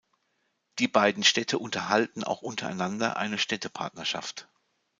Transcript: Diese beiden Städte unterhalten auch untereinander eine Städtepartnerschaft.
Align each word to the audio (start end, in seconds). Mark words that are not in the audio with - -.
Diese 0.79 0.89
beiden 0.89 1.23
Städte 1.23 1.59
unterhalten 1.59 2.23
auch 2.23 2.41
untereinander 2.41 3.17
eine 3.17 3.37
Städtepartnerschaft. 3.37 4.49